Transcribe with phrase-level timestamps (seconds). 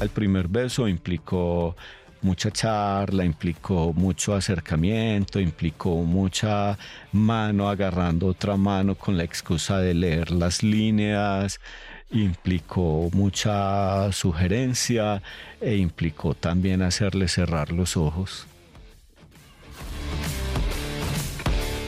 [0.00, 1.76] al primer beso implicó
[2.20, 6.78] mucha charla, implicó mucho acercamiento, implicó mucha
[7.12, 11.60] mano agarrando otra mano con la excusa de leer las líneas,
[12.10, 15.22] implicó mucha sugerencia
[15.60, 18.46] e implicó también hacerle cerrar los ojos.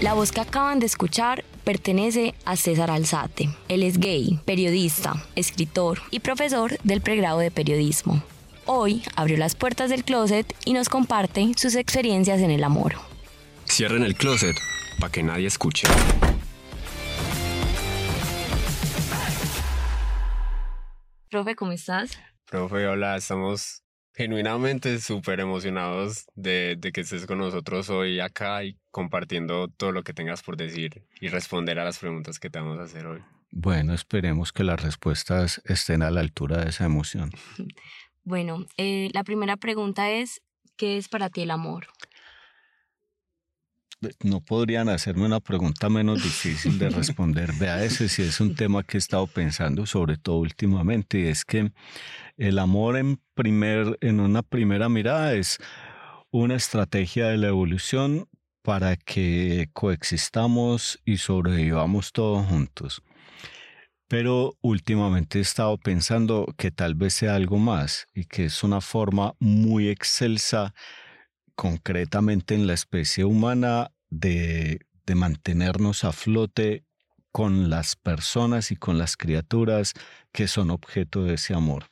[0.00, 3.48] La voz que acaban de escuchar pertenece a César Alzate.
[3.68, 8.24] Él es gay, periodista, escritor y profesor del pregrado de periodismo.
[8.66, 12.94] Hoy abrió las puertas del closet y nos comparte sus experiencias en el amor.
[13.68, 14.56] Cierren el closet
[14.98, 15.86] para que nadie escuche.
[21.30, 22.18] Profe, ¿cómo estás?
[22.46, 28.76] Profe, hola, estamos genuinamente súper emocionados de, de, que estés con nosotros hoy acá y
[28.90, 32.78] compartiendo todo lo que tengas por decir y responder a las preguntas que te vamos
[32.78, 33.22] a hacer hoy.
[33.52, 37.30] Bueno, esperemos que las respuestas estén a la altura de esa emoción.
[38.22, 40.42] Bueno, eh, la primera pregunta es,
[40.76, 41.86] ¿qué es para ti el amor?
[44.22, 47.52] no podrían hacerme una pregunta menos difícil de responder.
[47.52, 51.44] Vea, ese sí es un tema que he estado pensando, sobre todo últimamente, y es
[51.44, 51.72] que
[52.40, 55.58] el amor en, primer, en una primera mirada es
[56.30, 58.28] una estrategia de la evolución
[58.62, 63.02] para que coexistamos y sobrevivamos todos juntos.
[64.08, 68.80] Pero últimamente he estado pensando que tal vez sea algo más y que es una
[68.80, 70.72] forma muy excelsa
[71.54, 76.84] concretamente en la especie humana de, de mantenernos a flote
[77.32, 79.92] con las personas y con las criaturas
[80.32, 81.89] que son objeto de ese amor.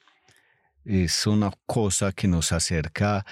[0.88, 3.26] Es una cosa que nos acerca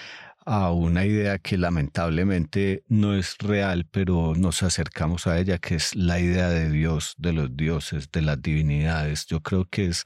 [0.45, 5.97] a una idea que lamentablemente no es real, pero nos acercamos a ella, que es
[5.97, 9.25] la idea de Dios, de los dioses, de las divinidades.
[9.25, 10.05] Yo creo que es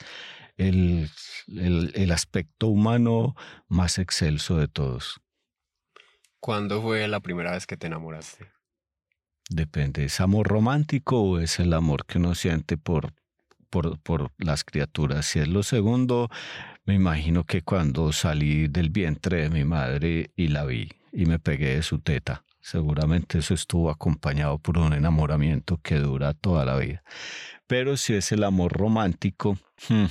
[0.59, 1.11] el,
[1.49, 3.35] el, el aspecto humano
[3.67, 5.21] más excelso de todos.
[6.39, 8.47] ¿Cuándo fue la primera vez que te enamoraste?
[9.51, 13.13] Depende, ¿es amor romántico o es el amor que uno siente por,
[13.69, 15.27] por, por, las criaturas?
[15.27, 16.31] Si es lo segundo,
[16.91, 21.39] me imagino que cuando salí del vientre de mi madre y la vi y me
[21.39, 26.77] pegué de su teta, seguramente eso estuvo acompañado por un enamoramiento que dura toda la
[26.77, 27.05] vida.
[27.69, 29.57] Pero si es el amor romántico,
[29.89, 30.07] hmm,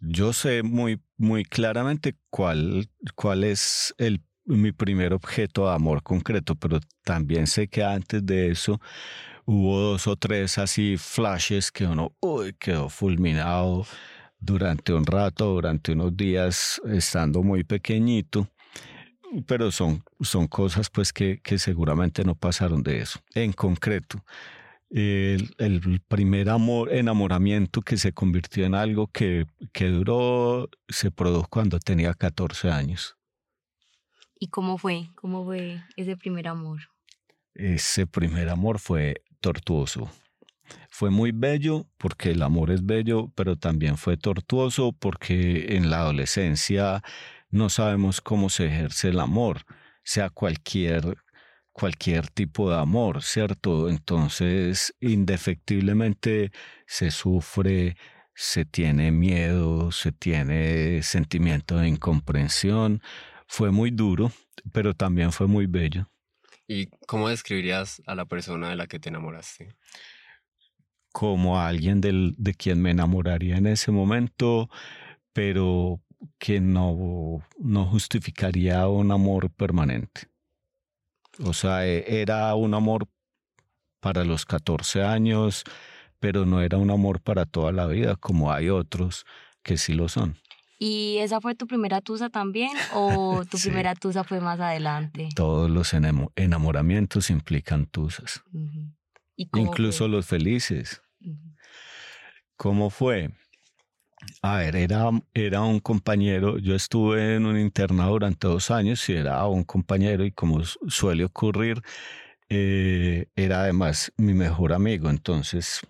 [0.00, 6.56] yo sé muy, muy claramente cuál, cuál es el mi primer objeto de amor concreto,
[6.56, 8.80] pero también sé que antes de eso
[9.44, 13.86] hubo dos o tres así flashes que uno uy, quedó fulminado
[14.40, 18.48] durante un rato, durante unos días, estando muy pequeñito.
[19.46, 23.20] Pero son, son cosas pues que, que seguramente no pasaron de eso.
[23.34, 24.24] En concreto,
[24.90, 31.46] el, el, primer amor, enamoramiento que se convirtió en algo que, que duró, se produjo
[31.48, 33.16] cuando tenía 14 años.
[34.40, 35.10] ¿Y cómo fue?
[35.14, 36.80] ¿Cómo fue ese primer amor?
[37.54, 40.10] Ese primer amor fue tortuoso.
[40.90, 46.00] Fue muy bello porque el amor es bello, pero también fue tortuoso porque en la
[46.00, 47.02] adolescencia
[47.50, 49.64] no sabemos cómo se ejerce el amor,
[50.04, 51.18] sea cualquier
[51.72, 53.88] cualquier tipo de amor, ¿cierto?
[53.88, 56.52] Entonces, indefectiblemente
[56.86, 57.96] se sufre,
[58.34, 63.00] se tiene miedo, se tiene sentimiento de incomprensión,
[63.46, 64.30] fue muy duro,
[64.72, 66.10] pero también fue muy bello.
[66.66, 69.74] ¿Y cómo describirías a la persona de la que te enamoraste?
[71.12, 74.70] Como a alguien del, de quien me enamoraría en ese momento,
[75.32, 76.00] pero
[76.38, 80.28] que no, no justificaría un amor permanente.
[81.44, 83.08] O sea, e, era un amor
[84.00, 85.64] para los 14 años,
[86.18, 89.24] pero no era un amor para toda la vida, como hay otros
[89.62, 90.36] que sí lo son.
[90.78, 95.28] ¿Y esa fue tu primera tusa también o tu primera tusa fue más adelante?
[95.36, 98.42] Todos los enamoramientos implican tusas.
[99.54, 101.00] Incluso los felices.
[102.56, 103.30] ¿Cómo fue?
[104.42, 109.14] A ver, era, era un compañero, yo estuve en un internado durante dos años y
[109.14, 111.82] era un compañero y como suele ocurrir,
[112.50, 115.80] eh, era además mi mejor amigo, entonces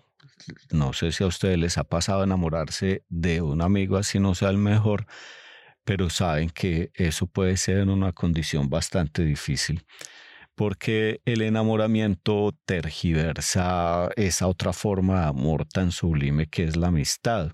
[0.71, 4.49] no sé si a ustedes les ha pasado enamorarse de un amigo así no sea
[4.49, 5.07] el mejor,
[5.83, 9.85] pero saben que eso puede ser en una condición bastante difícil
[10.61, 17.53] porque el enamoramiento tergiversa esa otra forma de amor tan sublime que es la amistad.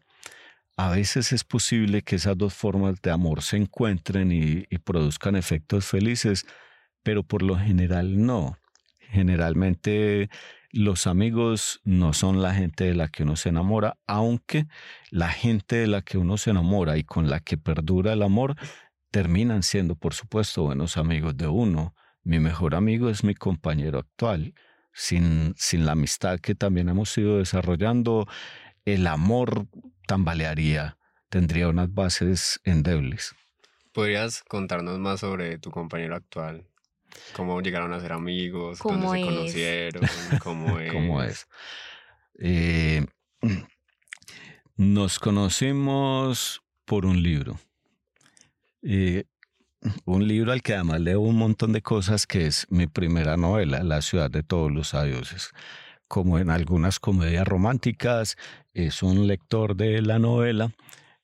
[0.75, 5.37] A veces es posible que esas dos formas de amor se encuentren y, y produzcan
[5.37, 6.45] efectos felices,
[7.01, 8.57] pero por lo general no.
[8.99, 10.29] Generalmente
[10.73, 14.67] los amigos no son la gente de la que uno se enamora, aunque
[15.11, 18.57] la gente de la que uno se enamora y con la que perdura el amor
[19.11, 21.95] terminan siendo, por supuesto, buenos amigos de uno.
[22.27, 24.53] Mi mejor amigo es mi compañero actual.
[24.91, 28.27] Sin, sin la amistad que también hemos ido desarrollando,
[28.83, 29.67] el amor
[30.07, 30.97] tambalearía,
[31.29, 33.33] tendría unas bases endebles.
[33.93, 36.67] ¿Podrías contarnos más sobre tu compañero actual?
[37.31, 38.79] ¿Cómo llegaron a ser amigos?
[38.79, 40.03] ¿Cómo se conocieron?
[40.43, 40.91] ¿Cómo es?
[40.91, 41.47] ¿Cómo es?
[42.39, 43.05] Eh,
[44.75, 47.57] nos conocimos por un libro.
[48.81, 49.23] Eh,
[50.05, 53.83] un libro al que además leo un montón de cosas, que es mi primera novela,
[53.83, 55.51] La ciudad de todos los adioses.
[56.07, 58.37] Como en algunas comedias románticas,
[58.73, 60.71] es un lector de la novela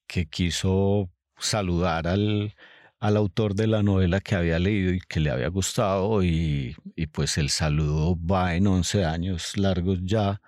[0.07, 2.53] que quiso saludar al,
[3.03, 6.73] al autor de la novela que había leído y que le había gustado y,
[7.11, 10.41] pues el saludo va en 11 años largos ya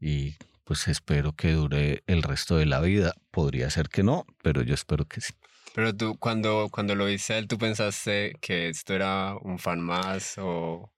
[0.00, 3.12] y pues espero que dure el resto de la vida.
[3.30, 5.34] Podría ser que no, pero yo espero que sí.
[5.74, 10.36] Pero tú, cuando, cuando lo viste él, ¿tú pensaste que esto era un fan más
[10.38, 10.92] o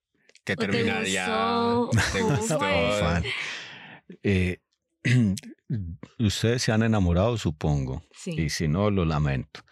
[0.44, 1.24] que terminaría?
[2.12, 2.60] ¿Te gustó?
[4.22, 4.58] Eh,
[6.18, 8.02] ustedes se han enamorado, supongo.
[8.26, 9.62] Y si no, lo lamento.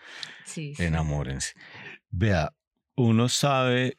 [0.57, 1.53] Enamórense.
[2.09, 2.55] Vea,
[2.97, 3.99] uno sabe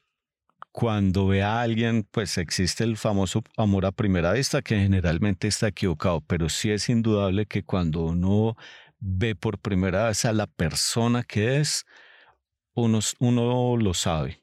[0.72, 5.68] cuando ve a alguien, pues existe el famoso amor a primera vista que generalmente está
[5.68, 8.58] equivocado, pero sí es indudable que cuando uno
[9.06, 11.86] ve por primera vez a la persona que es,
[12.74, 14.42] uno, uno lo sabe,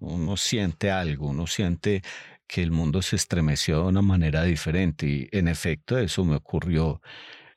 [0.00, 2.02] uno siente algo, uno siente
[2.46, 7.02] que el mundo se estremeció de una manera diferente y en efecto eso me ocurrió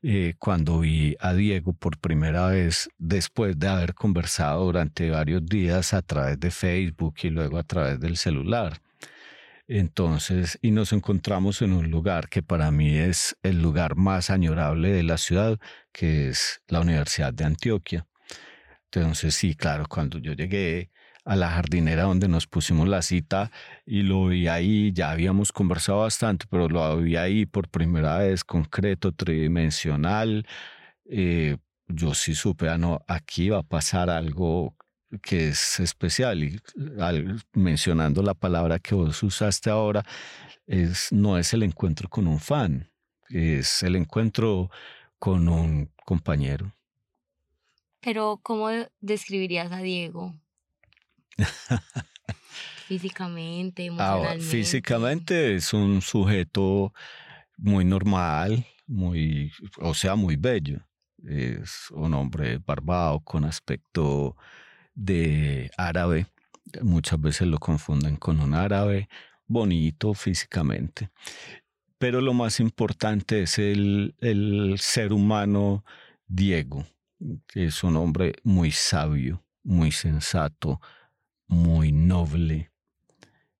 [0.03, 5.93] eh, cuando vi a Diego por primera vez después de haber conversado durante varios días
[5.93, 8.81] a través de Facebook y luego a través del celular.
[9.73, 14.91] Entonces, y nos encontramos en un lugar que para mí es el lugar más añorable
[14.91, 15.59] de la ciudad,
[15.93, 18.05] que es la Universidad de Antioquia.
[18.91, 20.91] Entonces, sí, claro, cuando yo llegué,
[21.23, 23.51] a la jardinera donde nos pusimos la cita
[23.85, 28.43] y lo vi ahí, ya habíamos conversado bastante, pero lo vi ahí por primera vez,
[28.43, 30.45] concreto, tridimensional.
[31.05, 31.57] Eh,
[31.87, 34.75] yo sí supe, ah, no, aquí va a pasar algo
[35.21, 36.61] que es especial y
[37.53, 40.03] mencionando la palabra que vos usaste ahora,
[40.67, 42.89] es, no es el encuentro con un fan,
[43.29, 44.69] es el encuentro
[45.19, 46.73] con un compañero.
[47.99, 48.69] Pero, ¿cómo
[48.99, 50.33] describirías a Diego?
[52.87, 54.45] Físicamente, emocionalmente.
[54.45, 56.93] físicamente es un sujeto
[57.57, 60.81] muy normal, muy, o sea, muy bello.
[61.23, 64.35] Es un hombre barbado con aspecto
[65.01, 66.27] de árabe.
[66.81, 69.09] Muchas veces lo confunden con un árabe
[69.47, 71.09] bonito físicamente.
[71.97, 75.83] Pero lo más importante es el, el ser humano
[76.27, 76.85] Diego,
[77.47, 80.79] que es un hombre muy sabio, muy sensato,
[81.47, 82.71] muy noble,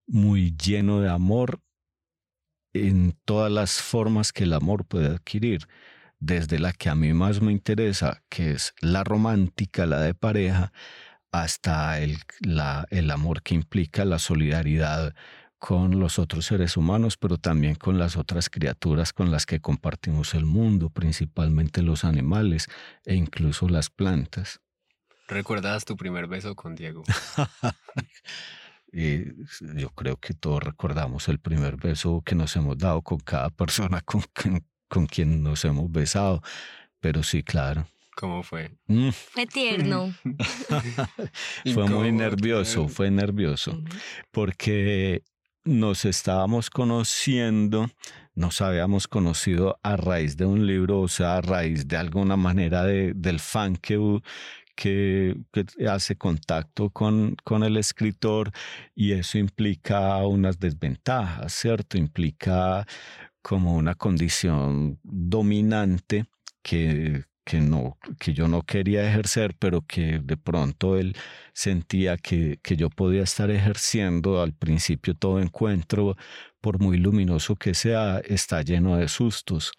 [0.06, 1.60] muy lleno de amor
[2.72, 5.68] en todas las formas que el amor puede adquirir,
[6.18, 10.72] desde la que a mí más me interesa, que es la romántica, la de pareja,
[11.32, 12.18] hasta el,
[12.90, 15.14] el amor que implica la solidaridad
[15.58, 20.34] con los otros seres humanos, pero también con las otras criaturas con las que compartimos
[20.34, 22.68] el mundo, principalmente los animales
[23.04, 24.60] e incluso las plantas.
[25.28, 27.04] ¿Recuerdas tu primer beso con Diego?
[28.92, 29.24] y
[29.80, 34.00] yo creo que todos recordamos el primer beso que nos hemos dado con cada persona
[34.00, 34.22] con,
[34.88, 36.42] con, quien nos hemos besado,
[37.00, 37.86] pero sí, claro.
[38.22, 38.70] ¿Cómo fue?
[38.86, 39.08] Mm.
[39.08, 40.14] Fue tierno.
[41.74, 43.82] fue muy nervioso, fue nervioso,
[44.30, 45.24] porque
[45.64, 47.90] nos estábamos conociendo,
[48.36, 52.84] nos habíamos conocido a raíz de un libro, o sea, a raíz de alguna manera
[52.84, 54.20] de, del fan que,
[54.76, 55.34] que,
[55.90, 58.52] hace contacto con, con el escritor
[58.94, 61.98] y eso implica unas desventajas, ¿cierto?
[61.98, 62.86] Implica
[63.42, 66.26] como una condición dominante
[66.62, 71.16] que, que, no, que yo no quería ejercer, pero que de pronto él
[71.52, 74.42] sentía que, que yo podía estar ejerciendo.
[74.42, 76.16] Al principio todo encuentro,
[76.60, 79.72] por muy luminoso que sea, está lleno de sustos.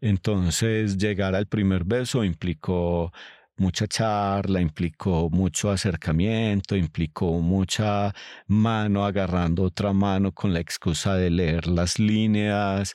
[0.00, 3.12] Entonces llegar al primer beso implicó
[3.60, 8.12] mucha charla, implicó mucho acercamiento, implicó mucha
[8.46, 12.94] mano agarrando otra mano con la excusa de leer las líneas,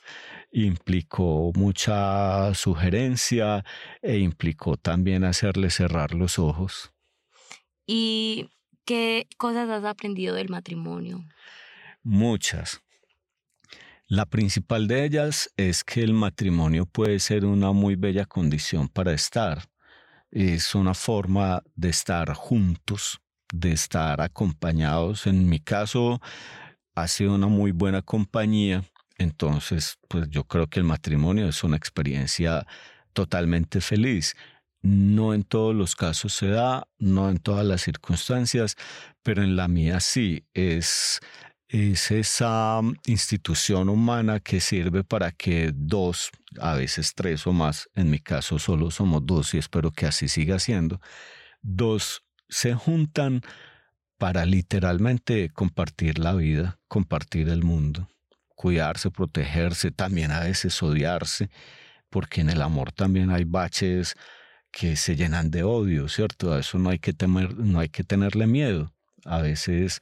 [0.64, 3.62] implicó mucha sugerencia
[4.00, 6.92] e implicó también hacerle cerrar los ojos.
[7.86, 8.48] ¿Y
[8.86, 11.24] qué cosas has aprendido del matrimonio?
[12.02, 12.80] Muchas.
[14.08, 19.12] La principal de ellas es que el matrimonio puede ser una muy bella condición para
[19.12, 19.68] estar.
[20.30, 23.20] Es una forma de estar juntos,
[23.52, 25.26] de estar acompañados.
[25.26, 26.20] En mi caso,
[26.94, 28.84] ha sido una muy buena compañía.
[29.18, 32.66] Entonces, pues yo creo que el matrimonio es una experiencia
[33.12, 34.34] totalmente feliz.
[34.82, 38.76] No en todos los casos se da, no en todas las circunstancias,
[39.22, 41.20] pero en la mía sí es
[41.68, 46.30] es esa mm, institución humana que sirve para que dos,
[46.60, 50.28] a veces tres o más, en mi caso solo somos dos y espero que así
[50.28, 51.00] siga siendo,
[51.62, 53.40] dos se juntan
[54.18, 58.08] para literalmente compartir la vida, compartir el mundo,
[58.56, 61.50] cuidarse, protegerse, también a veces odiarse,
[62.10, 64.16] porque en el amor también hay baches
[64.72, 66.52] que se llenan de odio, ¿cierto?
[66.52, 68.92] A eso no hay que temer, no hay que tenerle miedo.
[69.24, 70.00] A veces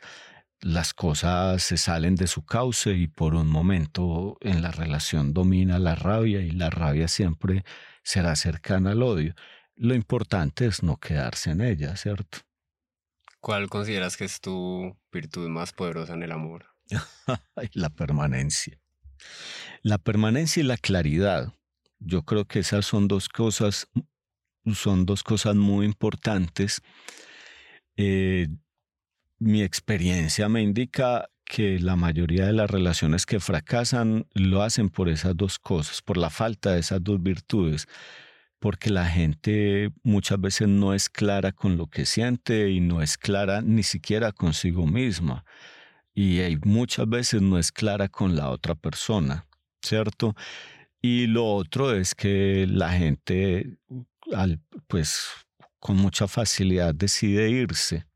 [0.61, 5.79] las cosas se salen de su cauce y por un momento en la relación domina
[5.79, 7.65] la rabia y la rabia siempre
[8.03, 9.35] será cercana al odio.
[9.77, 12.39] Lo importante es no quedarse en ella, ¿cierto?
[13.41, 16.74] ¿Cuál consideras que es tu virtud más poderosa en el amor?
[17.73, 18.81] la permanencia.
[19.83, 21.53] La permanencia y la claridad.
[21.99, 23.89] Yo creo que esas son dos cosas,
[24.75, 26.83] son dos cosas muy importantes.
[27.97, 28.49] Eh,
[29.39, 35.09] mi experiencia me indica que la mayoría de las relaciones que fracasan lo hacen por
[35.09, 37.87] esas dos cosas, por la falta de esas dos virtudes,
[38.59, 43.19] porque la gente muchas veces no es clara con lo que siente y no es
[43.19, 45.45] clara ni siquiera consigo misma.
[46.15, 49.47] Y muchas veces no es clara con la otra persona,
[49.83, 50.35] ¿cierto?
[51.03, 53.77] Y lo otro es que la gente,
[54.87, 55.27] pues,
[55.81, 58.07] con mucha facilidad decide irse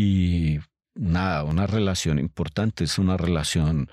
[0.00, 0.60] y
[0.94, 3.90] nada, una relación importante es una relación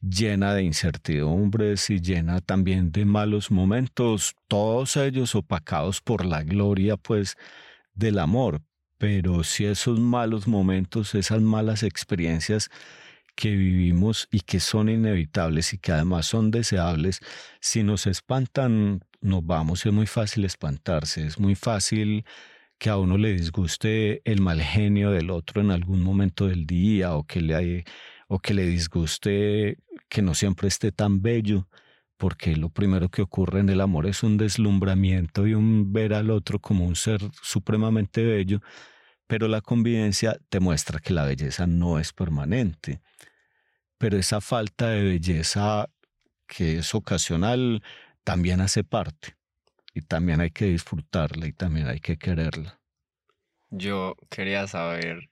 [0.00, 6.96] llena de incertidumbres y llena también de malos momentos, todos ellos opacados por la gloria
[6.96, 7.36] pues
[7.92, 8.62] del amor.
[8.98, 12.70] Pero si esos malos momentos, esas malas experiencias
[13.36, 17.20] que vivimos y que son inevitables y que además son deseables,
[17.60, 22.24] si nos espantan, nos vamos, es muy fácil espantarse, es muy fácil
[22.78, 27.14] que a uno le disguste el mal genio del otro en algún momento del día
[27.14, 27.84] o que le,
[28.28, 29.78] o que le disguste
[30.08, 31.68] que no siempre esté tan bello,
[32.18, 36.30] porque lo primero que ocurre en el amor es un deslumbramiento y un ver al
[36.30, 38.60] otro como un ser supremamente bello,
[39.28, 43.00] pero la convivencia te muestra que la belleza no es permanente.
[43.98, 45.88] Pero esa falta de belleza
[46.46, 47.82] que es ocasional
[48.24, 49.36] también hace parte
[49.94, 52.80] y también hay que disfrutarla y también hay que quererla.
[53.70, 55.30] Yo quería saber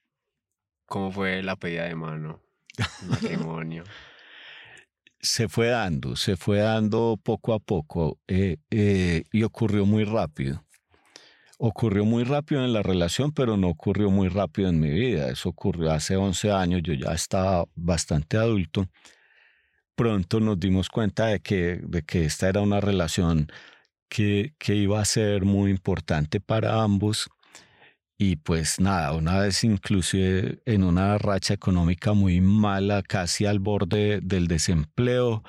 [0.84, 2.42] cómo fue la pedida de mano,
[3.08, 3.82] matrimonio.
[5.26, 10.64] Se fue dando, se fue dando poco a poco eh, eh, y ocurrió muy rápido.
[11.58, 15.30] Ocurrió muy rápido en la relación, pero no ocurrió muy rápido en mi vida.
[15.30, 18.86] Eso ocurrió hace 11 años, yo ya estaba bastante adulto.
[19.94, 23.48] Pronto nos dimos cuenta de que, de que esta era una relación
[24.08, 27.28] que, iba a ser muy importante para ambos.
[28.18, 34.20] Y pues nada, una vez inclusive en una racha económica muy mala, casi al borde
[34.22, 35.42] del desempleo,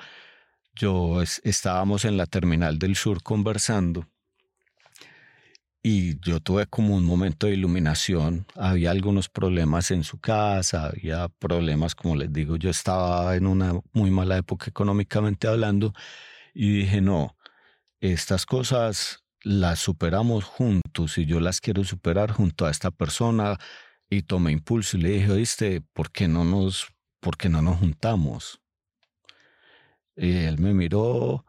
[0.74, 4.06] yo estábamos en la terminal del sur conversando
[5.82, 8.46] y yo tuve como un momento de iluminación.
[8.54, 13.80] Había algunos problemas en su casa, había problemas, como les digo, yo estaba en una
[13.92, 15.94] muy mala época económicamente hablando
[16.52, 17.36] y dije, no,
[18.00, 23.56] estas cosas las superamos juntos y yo las quiero superar junto a esta persona
[24.10, 26.88] y tomé impulso y le dije, oíste, ¿por qué no nos,
[27.18, 28.60] por qué no nos juntamos?
[30.16, 31.46] Y él me miró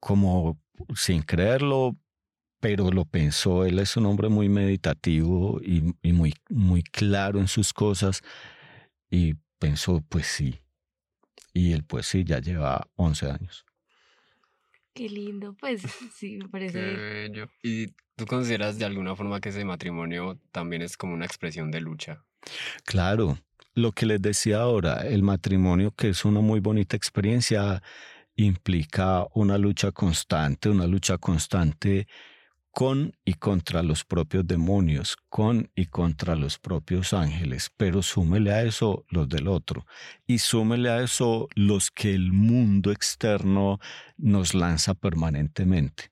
[0.00, 0.58] como
[0.96, 1.98] sin creerlo,
[2.60, 3.66] pero lo pensó.
[3.66, 8.22] Él es un hombre muy meditativo y, y muy, muy claro en sus cosas
[9.10, 10.60] y pensó, pues sí.
[11.52, 13.66] Y él, pues sí, ya lleva 11 años.
[14.94, 15.82] Qué lindo, pues
[16.14, 16.78] sí, me parece.
[16.78, 17.48] Qué bello.
[17.62, 21.80] ¿Y tú consideras de alguna forma que ese matrimonio también es como una expresión de
[21.80, 22.24] lucha?
[22.84, 23.38] Claro,
[23.74, 27.82] lo que les decía ahora, el matrimonio, que es una muy bonita experiencia,
[28.36, 32.06] implica una lucha constante, una lucha constante
[32.74, 38.62] con y contra los propios demonios, con y contra los propios ángeles, pero súmele a
[38.64, 39.86] eso los del otro
[40.26, 43.78] y súmele a eso los que el mundo externo
[44.16, 46.10] nos lanza permanentemente.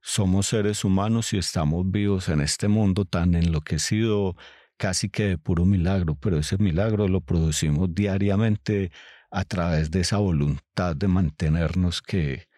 [0.00, 4.34] Somos seres humanos y estamos vivos en este mundo tan enloquecido
[4.76, 8.90] casi que de puro milagro, pero ese milagro lo producimos diariamente
[9.30, 12.48] a través de esa voluntad de mantenernos que,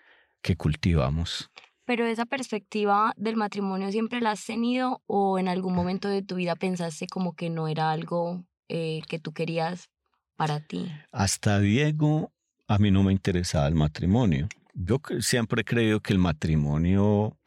[0.41, 1.51] que cultivamos.
[1.85, 6.37] Pero esa perspectiva del matrimonio siempre la has tenido o en algún momento de tu
[6.37, 9.91] vida pensaste como que no era algo eh, que tú querías
[10.37, 10.91] para ti?
[11.13, 12.33] Hasta Diego,
[12.67, 14.49] a mí no me interesaba el matrimonio.
[14.73, 17.39] Yo siempre he creído que el matrimonio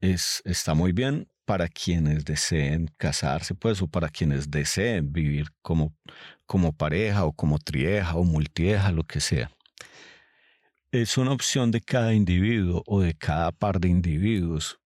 [0.00, 5.94] es, está muy bien para quienes deseen casarse, pues, o para quienes deseen vivir como,
[6.46, 9.50] como pareja o como trieja o multieja, lo que sea
[10.92, 14.80] es una opción de cada individuo o de cada par de individuos.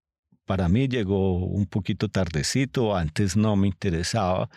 [0.44, 4.50] Para mí llegó un poquito tardecito, antes no me interesaba,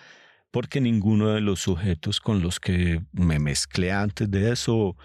[0.51, 4.97] porque ninguno de los sujetos con los que me mezclé antes de eso,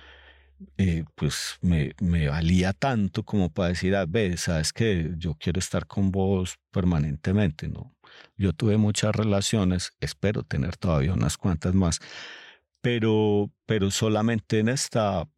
[0.78, 1.94] eh, pues me,
[2.28, 6.58] valía tanto como para decir, a ah, ver, sabes que yo quiero estar con vos
[6.72, 7.94] permanentemente, ¿no?
[8.37, 12.00] Yo tuve muchas relaciones, espero tener todavía unas cuantas más,
[12.80, 15.28] pero, pero solamente en esta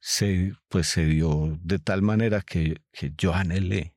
[0.00, 3.96] se, pues se dio de tal manera que, que yo anhelé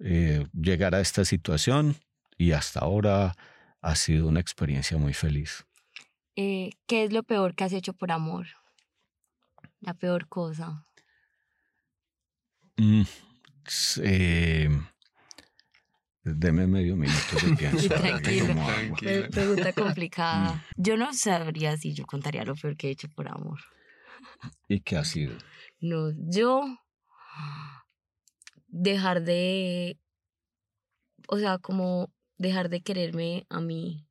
[0.00, 1.96] eh, llegar a esta situación
[2.36, 3.34] y hasta ahora
[3.80, 5.66] ha sido una experiencia muy feliz.
[6.36, 8.46] Eh, ¿Qué es lo peor que has hecho por amor?
[9.80, 10.84] La peor cosa.
[12.76, 13.02] Mm,
[14.02, 14.68] eh,
[16.22, 17.88] deme medio minuto de pienso.
[17.88, 18.54] Tranquilo.
[19.32, 20.54] Pregunta complicada.
[20.54, 20.82] Mm.
[20.82, 23.58] Yo no sabría si yo contaría lo peor que he hecho por amor.
[24.68, 25.36] ¿Y qué ha sido?
[25.80, 26.62] No, yo
[28.66, 29.98] dejar de,
[31.28, 34.06] o sea, como dejar de quererme a mí.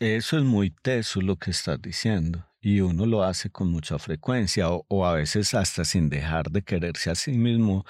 [0.00, 4.70] Eso es muy teso lo que estás diciendo y uno lo hace con mucha frecuencia
[4.70, 7.84] o, o, a veces hasta sin dejar de quererse a sí mismo,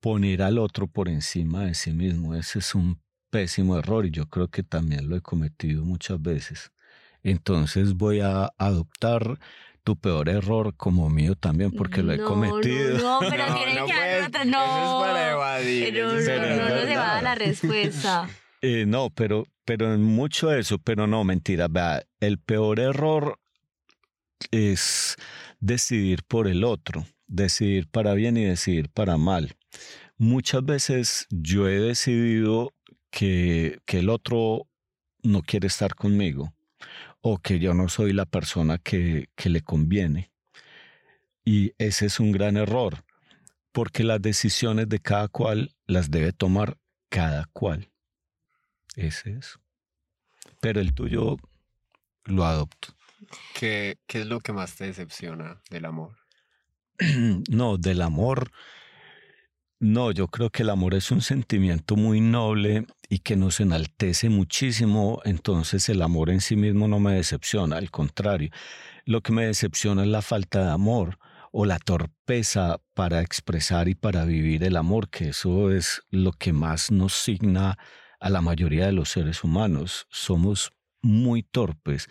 [0.00, 2.34] poner al otro por encima de sí mismo.
[2.34, 6.72] Ese es un pésimo error y yo creo que también lo he cometido muchas veces.
[7.22, 9.38] Entonces voy a adoptar
[9.84, 12.98] tu peor error como mío también, porque lo he cometido.
[12.98, 14.44] No, no pero tiene que haber otra.
[14.44, 15.84] No, eso es para evadir.
[15.84, 18.28] Pero, no, no, no, se va a la respuesta.
[18.66, 21.68] Eh, no, pero, pero mucho eso, pero no, mentira.
[21.68, 23.38] Vea, el peor error
[24.50, 25.16] es
[25.60, 29.54] decidir por el otro, decidir para bien y decidir para mal.
[30.16, 32.72] Muchas veces yo he decidido
[33.10, 34.66] que, que el otro
[35.22, 36.54] no quiere estar conmigo
[37.26, 40.30] o que yo no soy la persona que, que le conviene.
[41.42, 43.02] Y ese es un gran error,
[43.72, 46.76] porque las decisiones de cada cual las debe tomar
[47.08, 47.90] cada cual.
[48.94, 49.58] Ese es.
[50.60, 51.38] Pero el tuyo
[52.24, 52.94] lo adopto.
[53.54, 56.18] ¿Qué, qué es lo que más te decepciona del amor?
[57.48, 58.52] no, del amor
[59.80, 64.28] no, yo creo que el amor es un sentimiento muy noble y que nos enaltece
[64.28, 68.50] muchísimo, entonces el amor en sí mismo no me decepciona, al contrario,
[69.04, 71.18] lo que me decepciona es la falta de amor
[71.52, 76.52] o la torpeza para expresar y para vivir el amor, que eso es lo que
[76.52, 77.78] más nos signa
[78.20, 80.06] a la mayoría de los seres humanos.
[80.10, 82.08] Somos muy torpes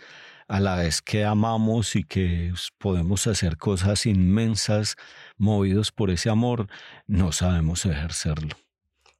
[0.48, 4.96] a la vez que amamos y que podemos hacer cosas inmensas
[5.36, 6.68] movidos por ese amor,
[7.06, 8.56] no sabemos ejercerlo.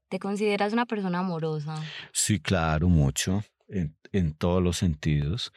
[0.08, 1.76] ¿Te consideras una persona amorosa?
[2.12, 5.52] Sí, claro, mucho, en, en todos los sentidos.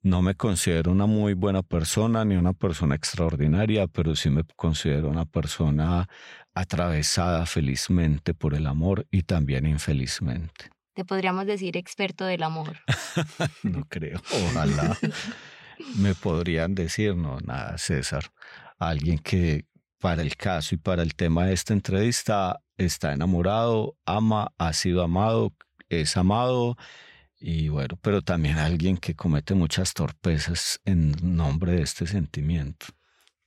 [0.00, 5.08] No me considero una muy buena persona ni una persona extraordinaria, pero sí me considero
[5.08, 6.08] una persona
[6.54, 12.78] atravesada felizmente por el amor y también infelizmente te podríamos decir experto del amor.
[13.62, 14.96] no creo, ojalá.
[15.96, 18.32] Me podrían decir, no, nada, César.
[18.78, 19.66] Alguien que
[19.98, 25.02] para el caso y para el tema de esta entrevista está enamorado, ama, ha sido
[25.02, 25.52] amado,
[25.88, 26.76] es amado
[27.38, 32.86] y bueno, pero también alguien que comete muchas torpezas en nombre de este sentimiento.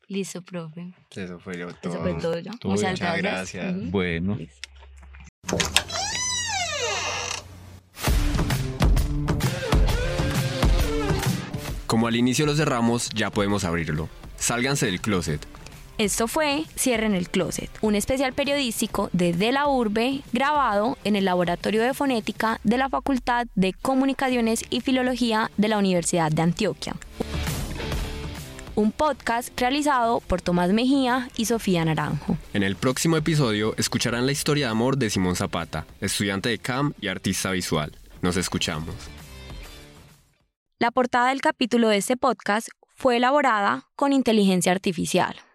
[0.08, 0.94] Listo, profe.
[1.12, 1.70] Eso fue todo.
[1.82, 2.42] Eso fue todo.
[2.64, 3.92] Muchas, gracias.
[3.92, 4.38] Bueno.
[11.96, 14.10] Como al inicio lo cerramos, ya podemos abrirlo.
[14.36, 15.48] Sálganse del closet.
[15.98, 21.24] Esto fue Cierren el Closet, un especial periodístico de De la Urbe grabado en el
[21.24, 26.98] Laboratorio de Fonética de la Facultad de Comunicaciones y Filología de la Universidad de Antioquia.
[28.76, 32.38] Un podcast realizado por Tomás Mejía y Sofía Naranjo.
[32.54, 36.92] En el próximo episodio escucharán la historia de amor de Simón Zapata, estudiante de CAM
[37.00, 37.94] y artista visual.
[38.22, 38.96] Nos escuchamos.
[40.78, 45.38] La portada del capítulo de este podcast fue elaborada con inteligencia artificial.